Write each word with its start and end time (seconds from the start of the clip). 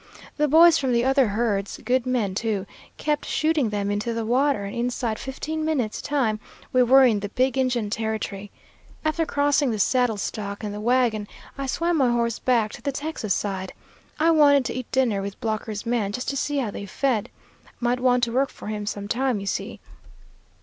The 0.35 0.47
boys 0.47 0.79
from 0.79 0.93
the 0.93 1.05
other 1.05 1.27
herds 1.27 1.79
good 1.85 2.07
men, 2.07 2.33
too 2.33 2.65
kept 2.97 3.23
shooting 3.23 3.69
them 3.69 3.91
into 3.91 4.15
the 4.15 4.25
water, 4.25 4.63
and 4.63 4.75
inside 4.75 5.19
fifteen 5.19 5.63
minutes' 5.63 6.01
time 6.01 6.39
we 6.73 6.81
were 6.81 7.03
in 7.03 7.19
the 7.19 7.29
big 7.29 7.55
Injun 7.55 7.91
Territory. 7.91 8.49
After 9.05 9.27
crossing 9.27 9.69
the 9.69 9.77
saddle 9.77 10.17
stock 10.17 10.63
and 10.63 10.73
the 10.73 10.81
wagon, 10.81 11.27
I 11.55 11.67
swam 11.67 11.97
my 11.97 12.09
horse 12.11 12.39
back 12.39 12.71
to 12.71 12.81
the 12.81 12.91
Texas 12.91 13.35
side. 13.35 13.73
I 14.19 14.31
wanted 14.31 14.65
to 14.65 14.73
eat 14.73 14.91
dinner 14.91 15.21
with 15.21 15.39
Blocker's 15.39 15.85
man, 15.85 16.13
just 16.13 16.29
to 16.29 16.35
see 16.35 16.57
how 16.57 16.71
they 16.71 16.87
fed. 16.87 17.29
Might 17.79 17.99
want 17.99 18.23
to 18.23 18.31
work 18.31 18.49
for 18.49 18.69
him 18.69 18.87
some 18.87 19.07
time, 19.07 19.39
you 19.39 19.45
see. 19.45 19.79